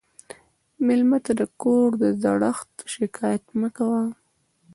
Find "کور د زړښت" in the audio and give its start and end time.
1.61-2.71